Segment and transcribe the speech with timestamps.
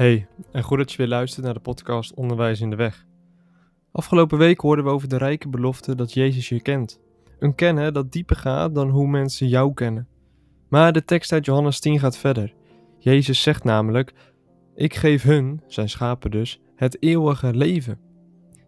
[0.00, 3.06] Hey, en goed dat je weer luistert naar de podcast Onderwijs in de Weg.
[3.92, 7.00] Afgelopen week hoorden we over de rijke belofte dat Jezus je kent.
[7.38, 10.08] Een kennen dat dieper gaat dan hoe mensen jou kennen.
[10.68, 12.54] Maar de tekst uit Johannes 10 gaat verder.
[12.98, 14.12] Jezus zegt namelijk:
[14.74, 17.98] Ik geef hun, zijn schapen dus, het eeuwige leven.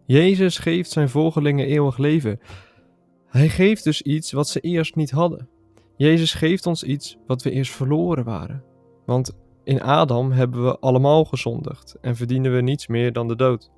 [0.05, 2.39] Jezus geeft zijn volgelingen eeuwig leven.
[3.27, 5.49] Hij geeft dus iets wat ze eerst niet hadden.
[5.95, 8.63] Jezus geeft ons iets wat we eerst verloren waren.
[9.05, 13.71] Want in Adam hebben we allemaal gezondigd en verdienen we niets meer dan de dood.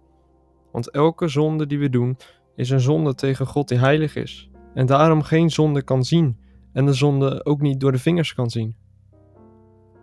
[0.72, 2.18] Want elke zonde die we doen
[2.56, 6.38] is een zonde tegen God die heilig is en daarom geen zonde kan zien
[6.74, 8.76] en de zonde ook niet door de vingers kan zien.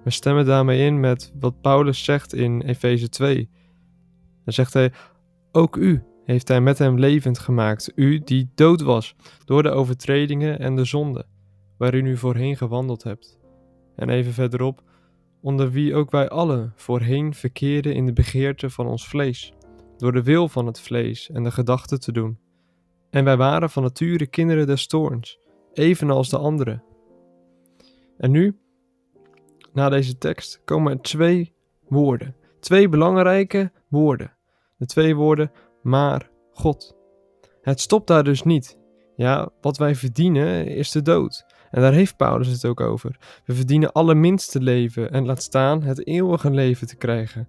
[0.05, 3.51] We stemmen daarmee in met wat Paulus zegt in Efeze 2.
[4.45, 4.93] Dan zegt hij:
[5.53, 10.59] Ook u heeft hij met hem levend gemaakt, u die dood was door de overtredingen
[10.59, 11.27] en de zonde,
[11.79, 13.39] waar u voorheen gewandeld hebt.
[13.97, 14.83] En even verderop
[15.43, 19.52] onder wie ook wij allen voorheen verkeerden in de begeerte van ons vlees,
[19.96, 22.38] door de wil van het vlees en de gedachten te doen.
[23.10, 25.38] En wij waren van nature kinderen des toorns,
[25.73, 26.82] evenals de anderen.
[28.18, 28.59] En nu,
[29.73, 31.54] na deze tekst, komen er twee
[31.88, 34.32] woorden, twee belangrijke woorden.
[34.77, 36.96] De twee woorden, maar God.
[37.62, 38.79] Het stopt daar dus niet.
[39.16, 41.45] Ja, wat wij verdienen is de dood.
[41.73, 43.16] En daar heeft Paulus het ook over.
[43.45, 47.48] We verdienen allerminste leven en laat staan het eeuwige leven te krijgen.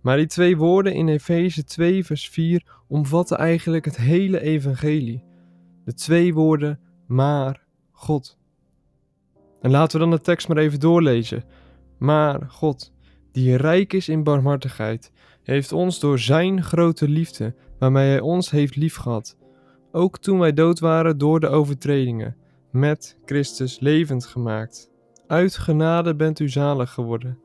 [0.00, 5.24] Maar die twee woorden in Efeze 2, vers 4 omvatten eigenlijk het hele evangelie.
[5.84, 8.38] De twee woorden, maar God.
[9.60, 11.44] En laten we dan de tekst maar even doorlezen.
[11.98, 12.92] Maar God,
[13.32, 18.76] die rijk is in barmhartigheid, heeft ons door zijn grote liefde, waarmee hij ons heeft
[18.76, 19.36] liefgehad,
[19.92, 22.36] ook toen wij dood waren door de overtredingen,
[22.74, 24.90] met Christus levend gemaakt.
[25.26, 27.38] Uit genade bent u zalig geworden.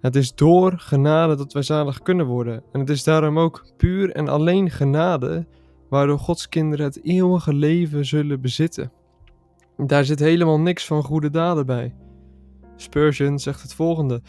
[0.00, 2.62] Het is door genade dat wij zalig kunnen worden.
[2.72, 5.46] En het is daarom ook puur en alleen genade
[5.88, 8.92] waardoor Gods kinderen het eeuwige leven zullen bezitten.
[9.76, 11.94] Daar zit helemaal niks van goede daden bij.
[12.76, 14.22] Spurgeon zegt het volgende: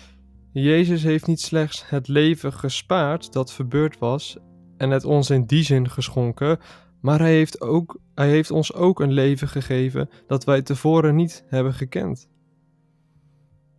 [0.51, 4.37] Jezus heeft niet slechts het leven gespaard dat verbeurd was
[4.77, 6.59] en het ons in die zin geschonken,
[7.01, 11.43] maar hij heeft, ook, hij heeft ons ook een leven gegeven dat wij tevoren niet
[11.47, 12.29] hebben gekend.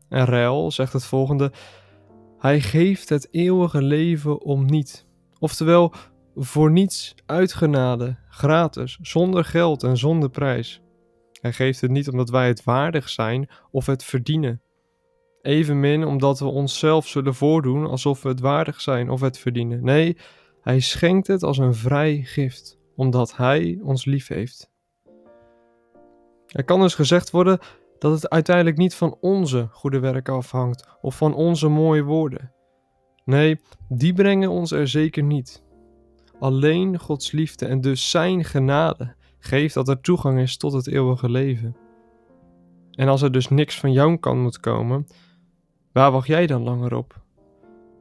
[0.09, 1.53] En Rel zegt het volgende:
[2.39, 5.07] Hij geeft het eeuwige leven om niet.
[5.39, 5.93] Oftewel,
[6.35, 10.83] voor niets, uitgenade, gratis, zonder geld en zonder prijs.
[11.41, 14.63] Hij geeft het niet omdat wij het waardig zijn of het verdienen.
[15.43, 19.85] Evenmin omdat we onszelf zullen voordoen alsof we het waardig zijn of het verdienen.
[19.85, 20.17] Nee,
[20.61, 24.71] hij schenkt het als een vrij gift omdat Hij ons lief heeft.
[26.47, 27.59] Er kan dus gezegd worden
[27.99, 32.53] dat het uiteindelijk niet van onze goede werken afhangt of van onze mooie woorden.
[33.25, 35.63] Nee, die brengen ons er zeker niet.
[36.39, 41.31] Alleen Gods liefde en dus Zijn genade geeft dat er toegang is tot het eeuwige
[41.31, 41.77] leven.
[42.91, 45.07] En als er dus niks van jouw kant moet komen,
[45.93, 47.23] waar wacht jij dan langer op?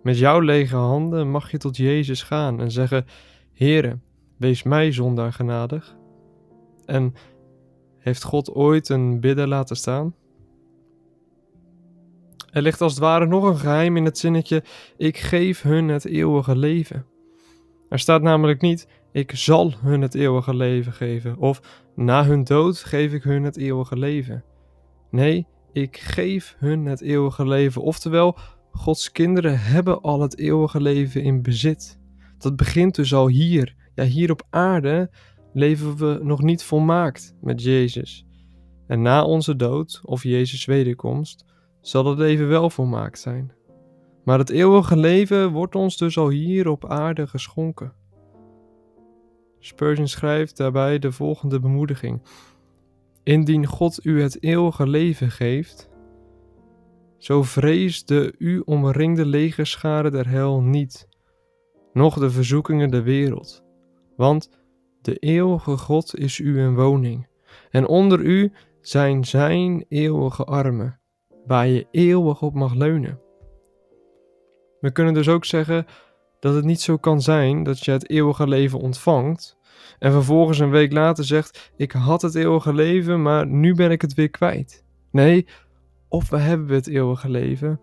[0.03, 3.05] Met jouw lege handen mag je tot Jezus gaan en zeggen:
[3.53, 3.99] Heere,
[4.39, 5.95] Wees mij zondaar genadig.
[6.85, 7.13] En
[7.97, 10.15] heeft God ooit een bidder laten staan?
[12.51, 14.63] Er ligt als het ware nog een geheim in het zinnetje:
[14.97, 17.05] Ik geef hun het eeuwige leven.
[17.89, 21.37] Er staat namelijk niet: Ik zal hun het eeuwige leven geven.
[21.37, 24.43] Of na hun dood geef ik hun het eeuwige leven.
[25.11, 27.81] Nee, ik geef hun het eeuwige leven.
[27.81, 28.37] Oftewel,
[28.71, 31.99] Gods kinderen hebben al het eeuwige leven in bezit.
[32.37, 35.09] Dat begint dus al hier ja, hier op aarde
[35.53, 38.25] leven we nog niet volmaakt met Jezus.
[38.87, 41.45] En na onze dood, of Jezus' wederkomst,
[41.81, 43.53] zal het leven wel volmaakt zijn.
[44.23, 47.93] Maar het eeuwige leven wordt ons dus al hier op aarde geschonken.
[49.59, 52.21] Spurgeon schrijft daarbij de volgende bemoediging:
[53.23, 55.89] Indien God u het eeuwige leven geeft,
[57.17, 61.07] zo vrees de u omringde legerschade der hel niet,
[61.93, 63.68] noch de verzoekingen der wereld.
[64.19, 64.49] Want
[65.01, 67.27] de eeuwige God is u een woning,
[67.69, 68.51] en onder u
[68.81, 70.99] zijn zijn eeuwige armen,
[71.45, 73.19] waar je eeuwig op mag leunen.
[74.79, 75.85] We kunnen dus ook zeggen
[76.39, 79.57] dat het niet zo kan zijn dat je het eeuwige leven ontvangt
[79.99, 84.01] en vervolgens een week later zegt: Ik had het eeuwige leven, maar nu ben ik
[84.01, 84.85] het weer kwijt.
[85.11, 85.47] Nee,
[86.07, 87.81] of we hebben het eeuwige leven,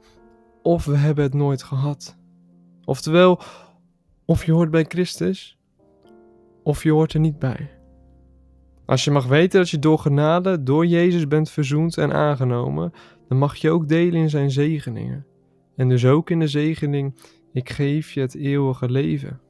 [0.62, 2.18] of we hebben het nooit gehad.
[2.84, 3.40] Oftewel,
[4.24, 5.56] of je hoort bij Christus,
[6.66, 7.70] of je hoort er niet bij.
[8.86, 12.92] Als je mag weten dat je door genade, door Jezus bent verzoend en aangenomen,
[13.28, 15.26] dan mag je ook delen in zijn zegeningen.
[15.76, 17.14] En dus ook in de zegening
[17.52, 19.40] ik geef je het eeuwige leven.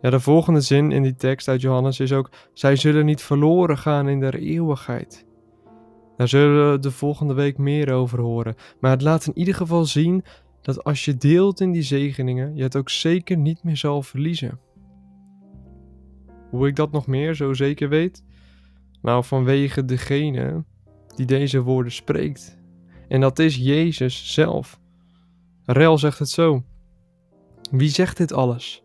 [0.00, 3.78] Ja, de volgende zin in die tekst uit Johannes is ook: Zij zullen niet verloren
[3.78, 5.26] gaan in der eeuwigheid.
[6.16, 8.54] Daar zullen we de volgende week meer over horen.
[8.80, 10.24] Maar het laat in ieder geval zien
[10.62, 14.58] dat als je deelt in die zegeningen, je het ook zeker niet meer zal verliezen.
[16.52, 18.24] Hoe ik dat nog meer zo zeker weet?
[19.02, 20.64] Nou, vanwege degene
[21.16, 22.58] die deze woorden spreekt.
[23.08, 24.80] En dat is Jezus zelf.
[25.64, 26.62] Rel zegt het zo.
[27.70, 28.84] Wie zegt dit alles?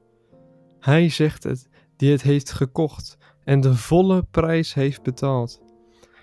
[0.80, 5.62] Hij zegt het, die het heeft gekocht en de volle prijs heeft betaald.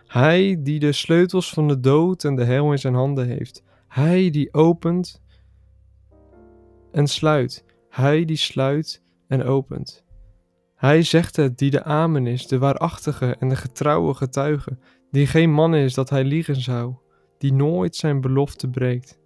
[0.06, 3.62] Hij die de sleutels van de dood en de hel in zijn handen heeft.
[3.88, 5.22] Hij die opent
[6.92, 7.64] en sluit.
[7.88, 10.03] Hij die sluit en opent.
[10.74, 14.78] Hij zegt het die de Amen is, de waarachtige en de getrouwe getuige,
[15.10, 16.94] die geen man is dat hij liegen zou,
[17.38, 19.18] die nooit zijn belofte breekt.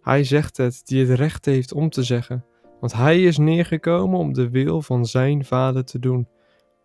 [0.00, 2.44] Hij zegt het die het recht heeft om te zeggen,
[2.80, 6.28] want hij is neergekomen om de wil van zijn Vader te doen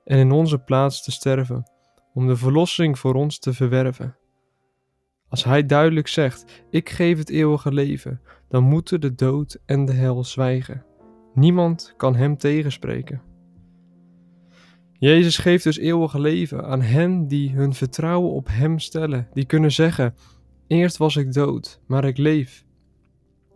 [0.04, 1.72] en in onze plaats te sterven,
[2.14, 4.18] om de verlossing voor ons te verwerven.
[5.30, 9.94] Als hij duidelijk zegt: Ik geef het eeuwige leven, dan moeten de dood en de
[9.94, 10.86] hel zwijgen.
[11.34, 13.33] Niemand kan hem tegenspreken.
[15.04, 19.72] Jezus geeft dus eeuwige leven aan hen die hun vertrouwen op Hem stellen, die kunnen
[19.72, 20.16] zeggen:
[20.68, 22.66] Eerst was ik dood, maar ik leef.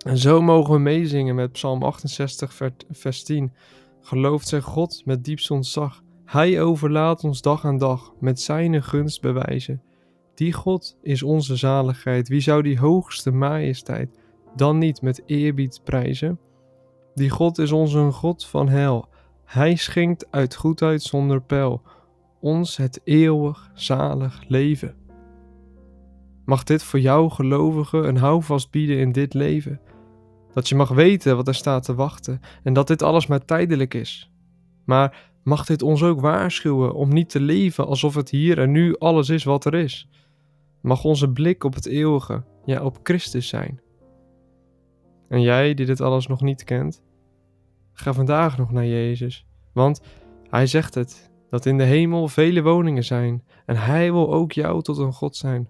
[0.06, 2.54] En zo mogen we meezingen met Psalm 68,
[2.90, 3.54] vers 10.
[4.02, 6.04] Gelooft zijn God met diepst ontzag.
[6.26, 9.82] Hij overlaat ons dag aan dag met zijn gunst bewijzen.
[10.36, 12.28] Die God is onze zaligheid.
[12.28, 14.20] Wie zou die hoogste majesteit
[14.56, 16.40] dan niet met eerbied prijzen?
[17.16, 19.10] Die God is onze God van hel.
[19.48, 21.82] Hij schenkt uit goedheid zonder pijl
[22.40, 24.96] ons het eeuwig zalig leven.
[26.46, 29.80] Mag dit voor jou gelovigen een houvast bieden in dit leven?
[30.54, 33.94] Dat je mag weten wat er staat te wachten en dat dit alles maar tijdelijk
[33.94, 34.32] is.
[34.86, 38.98] Maar mag dit ons ook waarschuwen om niet te leven alsof het hier en nu
[38.98, 40.10] alles is wat er is?
[40.82, 43.82] Mag onze blik op het eeuwige, ja op Christus zijn?
[45.30, 47.02] En jij die dit alles nog niet kent,
[48.00, 50.02] ga vandaag nog naar Jezus, want
[50.50, 54.82] Hij zegt het, dat in de hemel vele woningen zijn en Hij wil ook jou
[54.82, 55.70] tot een God zijn.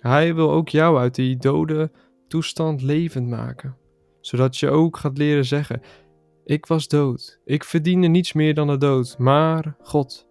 [0.00, 1.90] Hij wil ook jou uit die dode
[2.28, 3.76] toestand levend maken,
[4.20, 5.80] zodat je ook gaat leren zeggen:
[6.44, 10.26] Ik was dood, ik verdiende niets meer dan de dood, maar God.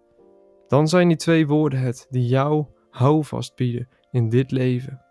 [0.68, 5.02] Dan zijn die twee woorden het die jou houvast bieden in dit leven.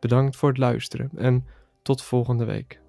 [0.00, 1.46] Bedankt voor het luisteren en
[1.82, 2.84] tot volgende week.